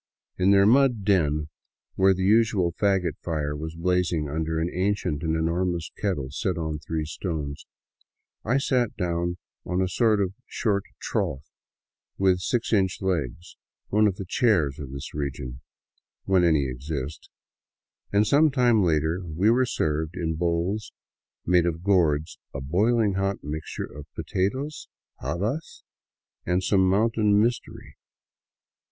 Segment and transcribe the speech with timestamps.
[0.39, 1.49] In their mud den,
[1.93, 6.79] where the usual fagot fire was blazing under an ancient and enormous kettle set on
[6.79, 7.67] three stones,
[8.43, 11.45] I sat down on a sort of short trough
[12.17, 13.57] with six inch legs,
[13.89, 15.61] one of the" chairs" of this region,
[16.25, 17.29] when any exist,
[18.11, 20.91] and some time later we were served in bowls
[21.45, 24.87] made of gourds a boiling hot mixture of potatoes,
[25.19, 25.83] habas,
[26.43, 27.97] and some mountain mystery.